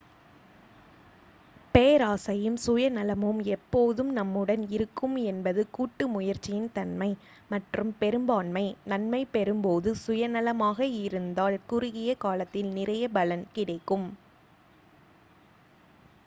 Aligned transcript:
பேராசையும் 1.75 2.55
சுயநலமும் 2.63 3.41
எப்போதும் 3.55 4.09
நம்முடன் 4.13 4.63
இருக்கும் 4.69 5.13
என்பது 5.25 5.63
கூட்டு 5.71 6.05
முயற்சியின் 6.13 6.67
தன்மை 6.73 7.09
மற்றும் 7.51 7.91
பெரும்பான்மை 8.01 8.65
நன்மை 8.87 9.21
பெறும் 9.31 9.63
போது 9.63 9.91
சுயநலமாக 10.03 10.79
இருந்தால் 11.01 11.59
குறுகிய 11.67 12.15
காலத்தில் 12.25 12.71
நிறைய 12.77 13.05
பலன் 13.15 13.47
கிடைக்கும் 13.53 14.09